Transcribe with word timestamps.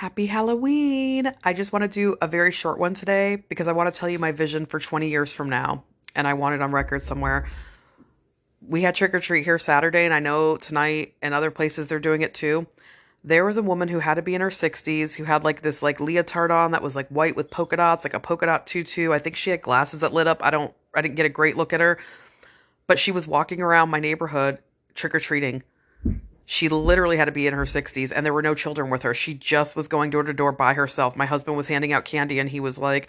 Happy 0.00 0.24
Halloween! 0.24 1.30
I 1.44 1.52
just 1.52 1.74
want 1.74 1.82
to 1.82 1.88
do 1.88 2.16
a 2.22 2.26
very 2.26 2.52
short 2.52 2.78
one 2.78 2.94
today 2.94 3.36
because 3.50 3.68
I 3.68 3.72
want 3.72 3.92
to 3.92 4.00
tell 4.00 4.08
you 4.08 4.18
my 4.18 4.32
vision 4.32 4.64
for 4.64 4.80
20 4.80 5.10
years 5.10 5.34
from 5.34 5.50
now, 5.50 5.84
and 6.14 6.26
I 6.26 6.32
want 6.32 6.54
it 6.54 6.62
on 6.62 6.72
record 6.72 7.02
somewhere. 7.02 7.50
We 8.66 8.80
had 8.80 8.94
trick 8.94 9.12
or 9.12 9.20
treat 9.20 9.44
here 9.44 9.58
Saturday, 9.58 10.06
and 10.06 10.14
I 10.14 10.20
know 10.20 10.56
tonight 10.56 11.16
and 11.20 11.34
other 11.34 11.50
places 11.50 11.86
they're 11.86 11.98
doing 11.98 12.22
it 12.22 12.32
too. 12.32 12.66
There 13.24 13.44
was 13.44 13.58
a 13.58 13.62
woman 13.62 13.88
who 13.88 13.98
had 13.98 14.14
to 14.14 14.22
be 14.22 14.34
in 14.34 14.40
her 14.40 14.48
60s 14.48 15.16
who 15.16 15.24
had 15.24 15.44
like 15.44 15.60
this 15.60 15.82
like 15.82 16.00
leotard 16.00 16.50
on 16.50 16.70
that 16.70 16.82
was 16.82 16.96
like 16.96 17.08
white 17.08 17.36
with 17.36 17.50
polka 17.50 17.76
dots, 17.76 18.02
like 18.02 18.14
a 18.14 18.20
polka 18.20 18.46
dot 18.46 18.66
tutu. 18.66 19.12
I 19.12 19.18
think 19.18 19.36
she 19.36 19.50
had 19.50 19.60
glasses 19.60 20.00
that 20.00 20.14
lit 20.14 20.26
up. 20.26 20.42
I 20.42 20.48
don't, 20.48 20.72
I 20.94 21.02
didn't 21.02 21.16
get 21.16 21.26
a 21.26 21.28
great 21.28 21.58
look 21.58 21.74
at 21.74 21.80
her, 21.80 21.98
but 22.86 22.98
she 22.98 23.12
was 23.12 23.26
walking 23.26 23.60
around 23.60 23.90
my 23.90 24.00
neighborhood 24.00 24.60
trick 24.94 25.14
or 25.14 25.20
treating 25.20 25.62
she 26.52 26.68
literally 26.68 27.16
had 27.16 27.26
to 27.26 27.32
be 27.32 27.46
in 27.46 27.54
her 27.54 27.62
60s 27.62 28.12
and 28.12 28.26
there 28.26 28.34
were 28.34 28.42
no 28.42 28.56
children 28.56 28.90
with 28.90 29.02
her. 29.02 29.14
She 29.14 29.34
just 29.34 29.76
was 29.76 29.86
going 29.86 30.10
door 30.10 30.24
to 30.24 30.32
door 30.32 30.50
by 30.50 30.74
herself. 30.74 31.14
My 31.14 31.24
husband 31.24 31.56
was 31.56 31.68
handing 31.68 31.92
out 31.92 32.04
candy 32.04 32.40
and 32.40 32.50
he 32.50 32.58
was 32.58 32.76
like, 32.76 33.08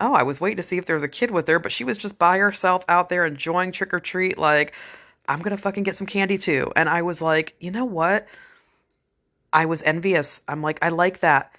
Oh, 0.00 0.12
I 0.12 0.22
was 0.22 0.38
waiting 0.38 0.58
to 0.58 0.62
see 0.62 0.76
if 0.76 0.84
there 0.84 0.94
was 0.94 1.02
a 1.02 1.08
kid 1.08 1.30
with 1.30 1.48
her, 1.48 1.58
but 1.58 1.72
she 1.72 1.82
was 1.82 1.96
just 1.96 2.18
by 2.18 2.36
herself 2.36 2.84
out 2.86 3.08
there 3.08 3.24
enjoying 3.24 3.72
trick 3.72 3.94
or 3.94 4.00
treat. 4.00 4.36
Like, 4.36 4.74
I'm 5.26 5.38
going 5.38 5.56
to 5.56 5.62
fucking 5.62 5.84
get 5.84 5.94
some 5.94 6.06
candy 6.06 6.36
too. 6.36 6.72
And 6.76 6.90
I 6.90 7.00
was 7.00 7.22
like, 7.22 7.56
You 7.58 7.70
know 7.70 7.86
what? 7.86 8.28
I 9.50 9.64
was 9.64 9.80
envious. 9.80 10.42
I'm 10.46 10.60
like, 10.60 10.78
I 10.82 10.90
like 10.90 11.20
that. 11.20 11.56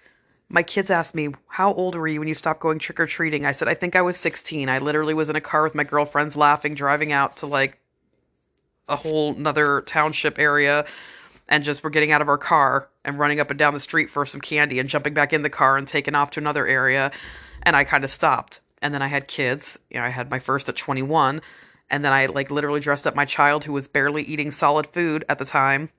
My 0.47 0.61
kids 0.61 0.91
asked 0.91 1.15
me, 1.15 1.29
How 1.47 1.73
old 1.73 1.95
were 1.95 2.07
you 2.07 2.19
when 2.19 2.27
you 2.27 2.35
stopped 2.35 2.59
going 2.59 2.77
trick 2.77 2.99
or 2.99 3.07
treating? 3.07 3.47
I 3.47 3.51
said, 3.51 3.67
I 3.67 3.73
think 3.73 3.95
I 3.95 4.03
was 4.03 4.17
16. 4.17 4.69
I 4.69 4.77
literally 4.77 5.15
was 5.15 5.31
in 5.31 5.35
a 5.35 5.41
car 5.41 5.63
with 5.63 5.73
my 5.73 5.85
girlfriends 5.85 6.37
laughing, 6.37 6.75
driving 6.75 7.11
out 7.11 7.37
to 7.37 7.47
like 7.47 7.79
a 8.87 8.95
whole 8.95 9.33
nother 9.33 9.81
township 9.81 10.37
area 10.37 10.85
and 11.47 11.63
just 11.63 11.83
were 11.83 11.89
getting 11.89 12.11
out 12.11 12.21
of 12.21 12.29
our 12.29 12.37
car 12.37 12.89
and 13.03 13.19
running 13.19 13.39
up 13.39 13.49
and 13.49 13.59
down 13.59 13.73
the 13.73 13.79
street 13.79 14.09
for 14.09 14.25
some 14.25 14.41
candy 14.41 14.79
and 14.79 14.89
jumping 14.89 15.13
back 15.13 15.33
in 15.33 15.41
the 15.41 15.49
car 15.49 15.77
and 15.77 15.87
taking 15.87 16.15
off 16.15 16.31
to 16.31 16.39
another 16.39 16.65
area. 16.65 17.11
And 17.63 17.75
I 17.75 17.83
kind 17.83 18.03
of 18.03 18.09
stopped. 18.09 18.61
And 18.81 18.93
then 18.93 19.01
I 19.01 19.07
had 19.07 19.27
kids. 19.27 19.79
You 19.89 19.99
know, 19.99 20.05
I 20.05 20.09
had 20.09 20.29
my 20.29 20.39
first 20.39 20.69
at 20.69 20.75
21. 20.75 21.41
And 21.89 22.03
then 22.03 22.13
I 22.13 22.25
like 22.27 22.49
literally 22.49 22.79
dressed 22.79 23.05
up 23.05 23.15
my 23.15 23.25
child 23.25 23.63
who 23.63 23.73
was 23.73 23.87
barely 23.87 24.23
eating 24.23 24.51
solid 24.51 24.87
food 24.87 25.23
at 25.29 25.37
the 25.37 25.45
time. 25.45 25.89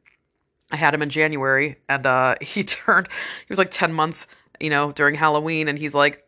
I 0.72 0.76
had 0.76 0.94
him 0.94 1.02
in 1.02 1.10
January 1.10 1.76
and 1.88 2.06
uh, 2.06 2.34
he 2.40 2.64
turned, 2.64 3.08
he 3.08 3.46
was 3.48 3.58
like 3.58 3.70
10 3.70 3.92
months, 3.92 4.26
you 4.60 4.70
know, 4.70 4.90
during 4.92 5.14
Halloween. 5.14 5.68
And 5.68 5.78
he's 5.78 5.94
like, 5.94 6.24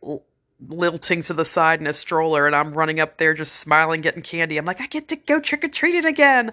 lilting 0.67 1.23
to 1.23 1.33
the 1.33 1.45
side 1.45 1.81
in 1.81 1.87
a 1.87 1.95
stroller 1.95 2.47
and 2.47 2.57
I'm 2.57 2.73
running 2.73 2.99
up 2.99 3.17
there 3.17 3.33
just 3.35 3.55
smiling 3.55 4.01
getting 4.01 4.23
candy. 4.23 4.57
I'm 4.57 4.65
like 4.65 4.81
I 4.81 4.87
get 4.87 5.09
to 5.09 5.17
go 5.17 5.41
trick 5.41 5.65
or 5.65 5.69
treating 5.69 6.05
again. 6.05 6.51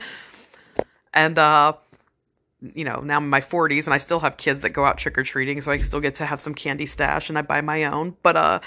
And 1.14 1.38
uh 1.38 1.74
you 2.74 2.86
know, 2.86 3.02
now 3.02 3.18
I'm 3.18 3.26
in 3.26 3.30
my 3.30 3.42
40s 3.42 3.86
and 3.86 3.94
I 3.94 3.98
still 3.98 4.20
have 4.22 4.38
kids 4.38 4.62
that 4.62 4.70
go 4.70 4.86
out 4.86 4.98
trick 4.98 5.18
or 5.18 5.24
treating, 5.24 5.62
so 5.62 5.72
I 5.72 5.78
still 5.80 6.00
get 6.00 6.16
to 6.16 6.26
have 6.26 6.42
some 6.42 6.54
candy 6.54 6.86
stash 6.86 7.30
and 7.30 7.38
I 7.38 7.42
buy 7.42 7.62
my 7.62 7.86
own. 7.86 8.16
But 8.24 8.36
uh, 8.36 8.60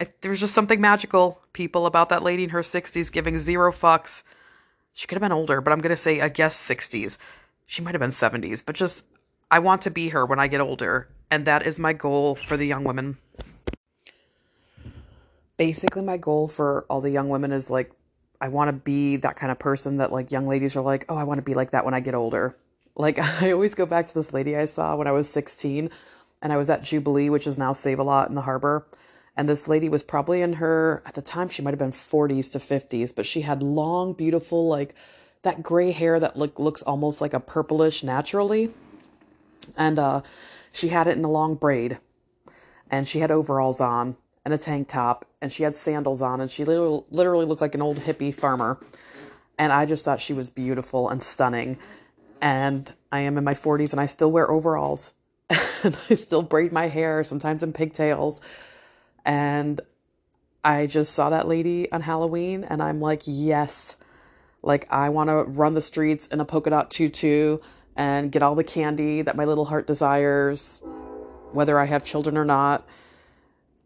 I, 0.00 0.08
there's 0.20 0.40
just 0.40 0.54
something 0.54 0.80
magical, 0.80 1.40
people, 1.52 1.86
about 1.86 2.08
that 2.10 2.22
lady 2.22 2.44
in 2.44 2.50
her 2.50 2.60
60s 2.60 3.12
giving 3.12 3.38
zero 3.38 3.72
fucks. 3.72 4.22
She 4.94 5.06
could 5.06 5.16
have 5.16 5.22
been 5.22 5.32
older, 5.32 5.60
but 5.60 5.72
I'm 5.72 5.80
going 5.80 5.90
to 5.90 5.96
say, 5.96 6.20
I 6.20 6.28
guess 6.28 6.56
60s. 6.56 7.18
She 7.66 7.82
might 7.82 7.94
have 7.94 8.00
been 8.00 8.10
70s, 8.10 8.64
but 8.64 8.74
just, 8.74 9.04
I 9.50 9.58
want 9.58 9.82
to 9.82 9.90
be 9.90 10.08
her 10.08 10.24
when 10.24 10.38
I 10.38 10.46
get 10.46 10.60
older. 10.60 11.08
And 11.30 11.44
that 11.44 11.66
is 11.66 11.78
my 11.78 11.92
goal 11.92 12.34
for 12.34 12.56
the 12.56 12.66
young 12.66 12.84
women. 12.84 13.18
Basically, 15.56 16.02
my 16.02 16.16
goal 16.16 16.48
for 16.48 16.86
all 16.88 17.00
the 17.00 17.10
young 17.10 17.28
women 17.28 17.52
is 17.52 17.68
like, 17.68 17.92
I 18.40 18.48
want 18.48 18.68
to 18.68 18.72
be 18.72 19.16
that 19.16 19.36
kind 19.36 19.50
of 19.50 19.58
person 19.58 19.96
that 19.96 20.12
like 20.12 20.30
young 20.30 20.46
ladies 20.46 20.76
are 20.76 20.82
like, 20.82 21.04
oh, 21.08 21.16
I 21.16 21.24
want 21.24 21.38
to 21.38 21.42
be 21.42 21.54
like 21.54 21.72
that 21.72 21.84
when 21.84 21.94
I 21.94 22.00
get 22.00 22.14
older 22.14 22.56
like, 22.98 23.18
I 23.42 23.52
always 23.52 23.74
go 23.74 23.86
back 23.86 24.06
to 24.08 24.14
this 24.14 24.32
lady 24.32 24.56
I 24.56 24.66
saw 24.66 24.96
when 24.96 25.06
I 25.06 25.12
was 25.12 25.30
16 25.30 25.90
and 26.42 26.52
I 26.52 26.56
was 26.56 26.68
at 26.68 26.82
Jubilee, 26.82 27.30
which 27.30 27.46
is 27.46 27.56
now 27.56 27.72
Save 27.72 27.98
a 27.98 28.02
Lot 28.02 28.28
in 28.28 28.34
the 28.34 28.42
harbor. 28.42 28.86
And 29.36 29.48
this 29.48 29.68
lady 29.68 29.88
was 29.88 30.02
probably 30.02 30.42
in 30.42 30.54
her, 30.54 31.02
at 31.06 31.14
the 31.14 31.22
time, 31.22 31.48
she 31.48 31.62
might 31.62 31.70
have 31.70 31.78
been 31.78 31.92
40s 31.92 32.50
to 32.52 32.58
50s, 32.58 33.14
but 33.14 33.24
she 33.24 33.42
had 33.42 33.62
long, 33.62 34.12
beautiful, 34.12 34.66
like 34.66 34.96
that 35.42 35.62
gray 35.62 35.92
hair 35.92 36.18
that 36.18 36.36
look, 36.36 36.58
looks 36.58 36.82
almost 36.82 37.20
like 37.20 37.32
a 37.32 37.40
purplish 37.40 38.02
naturally. 38.02 38.74
And 39.76 39.98
uh, 39.98 40.22
she 40.72 40.88
had 40.88 41.06
it 41.06 41.16
in 41.16 41.24
a 41.24 41.30
long 41.30 41.54
braid. 41.54 41.98
And 42.90 43.06
she 43.06 43.20
had 43.20 43.30
overalls 43.30 43.80
on 43.80 44.16
and 44.44 44.52
a 44.52 44.58
tank 44.58 44.88
top. 44.88 45.24
And 45.40 45.52
she 45.52 45.62
had 45.62 45.76
sandals 45.76 46.20
on. 46.20 46.40
And 46.40 46.50
she 46.50 46.64
literally, 46.64 47.04
literally 47.10 47.46
looked 47.46 47.60
like 47.60 47.76
an 47.76 47.82
old 47.82 47.98
hippie 47.98 48.34
farmer. 48.34 48.80
And 49.56 49.72
I 49.72 49.86
just 49.86 50.04
thought 50.04 50.20
she 50.20 50.32
was 50.32 50.50
beautiful 50.50 51.08
and 51.08 51.22
stunning 51.22 51.78
and 52.40 52.92
I 53.10 53.20
am 53.20 53.38
in 53.38 53.44
my 53.44 53.54
40s 53.54 53.92
and 53.92 54.00
I 54.00 54.06
still 54.06 54.30
wear 54.30 54.50
overalls 54.50 55.14
and 55.82 55.96
I 56.10 56.14
still 56.14 56.42
braid 56.42 56.72
my 56.72 56.88
hair, 56.88 57.24
sometimes 57.24 57.62
in 57.62 57.72
pigtails. 57.72 58.40
And 59.24 59.80
I 60.64 60.86
just 60.86 61.12
saw 61.12 61.30
that 61.30 61.48
lady 61.48 61.90
on 61.92 62.02
Halloween 62.02 62.64
and 62.64 62.82
I'm 62.82 63.00
like, 63.00 63.22
yes, 63.24 63.96
like 64.62 64.86
I 64.90 65.08
want 65.08 65.30
to 65.30 65.44
run 65.44 65.74
the 65.74 65.80
streets 65.80 66.26
in 66.26 66.40
a 66.40 66.44
polka 66.44 66.70
dot 66.70 66.90
tutu 66.90 67.58
and 67.96 68.30
get 68.30 68.42
all 68.42 68.54
the 68.54 68.64
candy 68.64 69.22
that 69.22 69.36
my 69.36 69.44
little 69.44 69.66
heart 69.66 69.86
desires, 69.86 70.82
whether 71.52 71.78
I 71.78 71.86
have 71.86 72.04
children 72.04 72.36
or 72.36 72.44
not. 72.44 72.86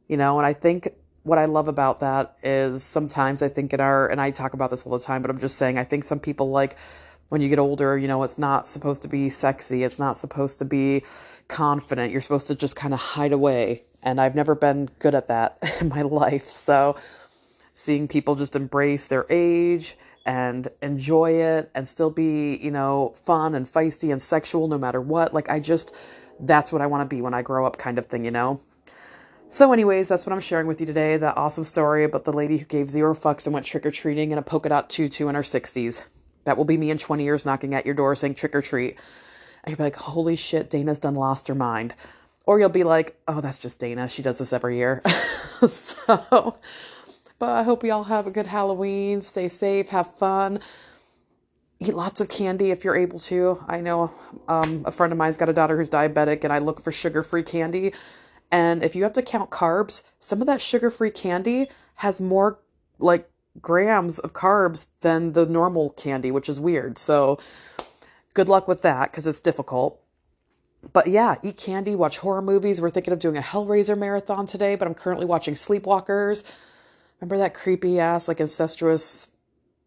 You 0.08 0.16
know, 0.16 0.38
and 0.38 0.46
I 0.46 0.52
think 0.52 0.88
what 1.22 1.38
I 1.38 1.44
love 1.44 1.68
about 1.68 2.00
that 2.00 2.36
is 2.42 2.82
sometimes 2.82 3.42
I 3.42 3.48
think 3.48 3.72
in 3.72 3.80
our, 3.80 4.08
and 4.08 4.20
I 4.20 4.30
talk 4.30 4.52
about 4.54 4.70
this 4.70 4.84
all 4.84 4.92
the 4.92 5.02
time, 5.02 5.22
but 5.22 5.30
I'm 5.30 5.38
just 5.38 5.56
saying, 5.56 5.78
I 5.78 5.84
think 5.84 6.04
some 6.04 6.18
people 6.18 6.50
like, 6.50 6.76
when 7.32 7.40
you 7.40 7.48
get 7.48 7.58
older, 7.58 7.96
you 7.96 8.06
know, 8.06 8.22
it's 8.24 8.36
not 8.36 8.68
supposed 8.68 9.00
to 9.00 9.08
be 9.08 9.30
sexy. 9.30 9.84
It's 9.84 9.98
not 9.98 10.18
supposed 10.18 10.58
to 10.58 10.66
be 10.66 11.02
confident. 11.48 12.12
You're 12.12 12.20
supposed 12.20 12.46
to 12.48 12.54
just 12.54 12.76
kind 12.76 12.92
of 12.92 13.00
hide 13.00 13.32
away. 13.32 13.84
And 14.02 14.20
I've 14.20 14.34
never 14.34 14.54
been 14.54 14.90
good 14.98 15.14
at 15.14 15.28
that 15.28 15.56
in 15.80 15.88
my 15.88 16.02
life. 16.02 16.50
So 16.50 16.94
seeing 17.72 18.06
people 18.06 18.34
just 18.34 18.54
embrace 18.54 19.06
their 19.06 19.24
age 19.30 19.96
and 20.26 20.68
enjoy 20.82 21.32
it 21.32 21.70
and 21.74 21.88
still 21.88 22.10
be, 22.10 22.58
you 22.58 22.70
know, 22.70 23.14
fun 23.24 23.54
and 23.54 23.64
feisty 23.64 24.12
and 24.12 24.20
sexual 24.20 24.68
no 24.68 24.76
matter 24.76 25.00
what. 25.00 25.32
Like, 25.32 25.48
I 25.48 25.58
just, 25.58 25.96
that's 26.38 26.70
what 26.70 26.82
I 26.82 26.86
want 26.86 27.08
to 27.08 27.16
be 27.16 27.22
when 27.22 27.32
I 27.32 27.40
grow 27.40 27.64
up, 27.64 27.78
kind 27.78 27.96
of 27.96 28.04
thing, 28.04 28.26
you 28.26 28.30
know? 28.30 28.60
So, 29.48 29.72
anyways, 29.72 30.06
that's 30.06 30.26
what 30.26 30.34
I'm 30.34 30.40
sharing 30.40 30.66
with 30.66 30.80
you 30.80 30.86
today. 30.86 31.16
That 31.16 31.38
awesome 31.38 31.64
story 31.64 32.04
about 32.04 32.24
the 32.24 32.32
lady 32.32 32.58
who 32.58 32.66
gave 32.66 32.90
zero 32.90 33.14
fucks 33.14 33.46
and 33.46 33.54
went 33.54 33.64
trick 33.64 33.86
or 33.86 33.90
treating 33.90 34.32
in 34.32 34.38
a 34.38 34.42
polka 34.42 34.68
dot 34.68 34.90
tutu 34.90 35.28
in 35.28 35.34
her 35.34 35.40
60s. 35.40 36.04
That 36.44 36.56
will 36.56 36.64
be 36.64 36.76
me 36.76 36.90
in 36.90 36.98
20 36.98 37.24
years 37.24 37.46
knocking 37.46 37.74
at 37.74 37.86
your 37.86 37.94
door 37.94 38.14
saying 38.14 38.34
trick 38.34 38.54
or 38.54 38.62
treat. 38.62 38.98
And 39.64 39.70
you'll 39.70 39.78
be 39.78 39.84
like, 39.84 39.96
holy 39.96 40.36
shit, 40.36 40.70
Dana's 40.70 40.98
done 40.98 41.14
lost 41.14 41.48
her 41.48 41.54
mind. 41.54 41.94
Or 42.46 42.58
you'll 42.58 42.68
be 42.68 42.84
like, 42.84 43.16
oh, 43.28 43.40
that's 43.40 43.58
just 43.58 43.78
Dana. 43.78 44.08
She 44.08 44.22
does 44.22 44.38
this 44.38 44.52
every 44.52 44.76
year. 44.76 45.02
so, 45.68 46.56
but 47.38 47.48
I 47.48 47.62
hope 47.62 47.84
you 47.84 47.92
all 47.92 48.04
have 48.04 48.26
a 48.26 48.30
good 48.30 48.48
Halloween. 48.48 49.20
Stay 49.20 49.48
safe, 49.48 49.90
have 49.90 50.12
fun. 50.16 50.58
Eat 51.78 51.94
lots 51.94 52.20
of 52.20 52.28
candy 52.28 52.70
if 52.70 52.84
you're 52.84 52.96
able 52.96 53.18
to. 53.20 53.64
I 53.68 53.80
know 53.80 54.12
um, 54.48 54.82
a 54.84 54.92
friend 54.92 55.12
of 55.12 55.18
mine's 55.18 55.36
got 55.36 55.48
a 55.48 55.52
daughter 55.52 55.76
who's 55.76 55.90
diabetic, 55.90 56.44
and 56.44 56.52
I 56.52 56.58
look 56.58 56.80
for 56.80 56.92
sugar 56.92 57.22
free 57.22 57.42
candy. 57.42 57.92
And 58.50 58.84
if 58.84 58.94
you 58.94 59.02
have 59.04 59.12
to 59.14 59.22
count 59.22 59.50
carbs, 59.50 60.02
some 60.18 60.40
of 60.40 60.46
that 60.46 60.60
sugar 60.60 60.90
free 60.90 61.10
candy 61.10 61.68
has 61.96 62.20
more 62.20 62.60
like 62.98 63.28
grams 63.60 64.18
of 64.18 64.32
carbs 64.32 64.86
than 65.00 65.32
the 65.32 65.46
normal 65.46 65.90
candy, 65.90 66.30
which 66.30 66.48
is 66.48 66.58
weird. 66.58 66.98
So 66.98 67.38
good 68.34 68.48
luck 68.48 68.66
with 68.66 68.82
that 68.82 69.10
because 69.10 69.26
it's 69.26 69.40
difficult. 69.40 70.00
But 70.92 71.06
yeah, 71.06 71.36
eat 71.42 71.56
candy, 71.56 71.94
watch 71.94 72.18
horror 72.18 72.42
movies. 72.42 72.80
We're 72.80 72.90
thinking 72.90 73.12
of 73.12 73.18
doing 73.18 73.36
a 73.36 73.42
Hellraiser 73.42 73.96
marathon 73.96 74.46
today, 74.46 74.74
but 74.74 74.88
I'm 74.88 74.94
currently 74.94 75.26
watching 75.26 75.54
Sleepwalkers. 75.54 76.42
Remember 77.20 77.38
that 77.38 77.54
creepy 77.54 78.00
ass, 78.00 78.26
like 78.26 78.40
incestuous 78.40 79.28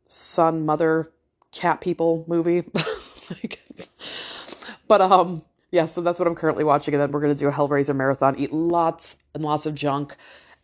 son, 0.07 0.65
mother, 0.65 1.11
cat 1.51 1.81
people 1.81 2.23
movie? 2.27 2.63
but 4.87 5.01
um, 5.01 5.43
yeah, 5.69 5.83
so 5.83 5.99
that's 5.99 6.17
what 6.17 6.29
I'm 6.29 6.35
currently 6.35 6.63
watching. 6.63 6.93
And 6.93 7.03
then 7.03 7.11
we're 7.11 7.19
gonna 7.19 7.35
do 7.35 7.49
a 7.49 7.51
Hellraiser 7.51 7.95
marathon, 7.95 8.37
eat 8.37 8.53
lots 8.53 9.17
and 9.33 9.43
lots 9.43 9.65
of 9.65 9.75
junk 9.75 10.15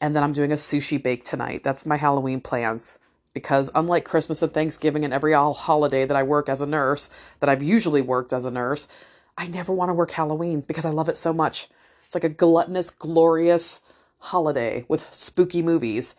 and 0.01 0.15
then 0.15 0.23
I'm 0.23 0.33
doing 0.33 0.51
a 0.51 0.55
sushi 0.55 1.01
bake 1.01 1.23
tonight. 1.23 1.63
That's 1.63 1.85
my 1.85 1.97
Halloween 1.97 2.41
plans. 2.41 2.97
Because 3.33 3.69
unlike 3.73 4.03
Christmas 4.03 4.41
and 4.41 4.51
Thanksgiving 4.51 5.05
and 5.05 5.13
every 5.13 5.33
holiday 5.33 6.03
that 6.03 6.17
I 6.17 6.23
work 6.23 6.49
as 6.49 6.59
a 6.59 6.65
nurse, 6.65 7.09
that 7.39 7.49
I've 7.49 7.63
usually 7.63 8.01
worked 8.01 8.33
as 8.33 8.43
a 8.43 8.51
nurse, 8.51 8.89
I 9.37 9.47
never 9.47 9.71
want 9.71 9.89
to 9.89 9.93
work 9.93 10.11
Halloween 10.11 10.61
because 10.61 10.83
I 10.83 10.89
love 10.89 11.07
it 11.07 11.15
so 11.15 11.31
much. 11.31 11.69
It's 12.05 12.15
like 12.15 12.25
a 12.25 12.29
gluttonous, 12.29 12.89
glorious 12.89 13.79
holiday 14.17 14.83
with 14.89 15.13
spooky 15.13 15.61
movies. 15.61 16.15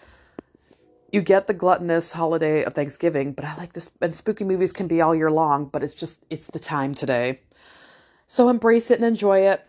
You 1.10 1.20
get 1.20 1.46
the 1.46 1.52
gluttonous 1.52 2.12
holiday 2.12 2.62
of 2.62 2.72
Thanksgiving, 2.72 3.32
but 3.32 3.44
I 3.44 3.54
like 3.56 3.74
this, 3.74 3.90
and 4.00 4.14
spooky 4.14 4.44
movies 4.44 4.72
can 4.72 4.86
be 4.86 5.02
all 5.02 5.14
year 5.14 5.30
long, 5.30 5.66
but 5.66 5.82
it's 5.82 5.92
just, 5.92 6.24
it's 6.30 6.46
the 6.46 6.58
time 6.58 6.94
today. 6.94 7.40
So 8.26 8.48
embrace 8.48 8.90
it 8.90 8.98
and 8.98 9.04
enjoy 9.04 9.40
it 9.40 9.66